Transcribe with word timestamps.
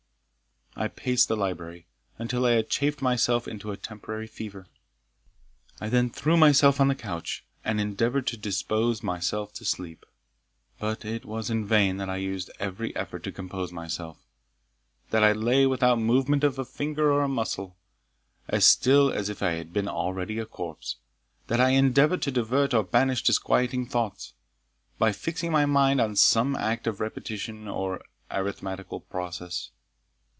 I 0.73 0.87
paced 0.87 1.27
the 1.27 1.35
library 1.35 1.85
until 2.17 2.45
I 2.45 2.51
had 2.51 2.69
chafed 2.69 3.01
myself 3.01 3.45
into 3.45 3.71
a 3.73 3.77
temporary 3.77 4.25
fever. 4.25 4.67
I 5.81 5.89
then 5.89 6.09
threw 6.09 6.37
myself 6.37 6.79
on 6.79 6.87
the 6.87 6.95
couch, 6.95 7.43
and 7.65 7.79
endeavoured 7.79 8.25
to 8.27 8.37
dispose 8.37 9.03
myself 9.03 9.53
to 9.55 9.65
sleep; 9.65 10.05
but 10.79 11.03
it 11.03 11.25
was 11.25 11.49
in 11.49 11.65
vain 11.67 11.97
that 11.97 12.09
I 12.09 12.15
used 12.15 12.51
every 12.57 12.95
effort 12.95 13.23
to 13.25 13.33
compose 13.33 13.73
myself 13.73 14.25
that 15.09 15.25
I 15.25 15.33
lay 15.33 15.67
without 15.67 15.99
movement 15.99 16.45
of 16.45 16.55
finger 16.69 17.11
or 17.11 17.23
of 17.25 17.31
muscle, 17.31 17.75
as 18.47 18.65
still 18.65 19.11
as 19.11 19.27
if 19.27 19.43
I 19.43 19.51
had 19.55 19.73
been 19.73 19.89
already 19.89 20.39
a 20.39 20.45
corpse 20.45 20.95
that 21.47 21.59
I 21.59 21.71
endeavoured 21.71 22.21
to 22.23 22.31
divert 22.31 22.73
or 22.73 22.81
banish 22.81 23.23
disquieting 23.23 23.87
thoughts, 23.87 24.33
by 24.97 25.11
fixing 25.11 25.51
my 25.51 25.65
mind 25.65 25.99
on 25.99 26.15
some 26.15 26.55
act 26.55 26.87
of 26.87 27.01
repetition 27.01 27.67
or 27.67 28.01
arithmetical 28.31 29.01
process. 29.01 29.71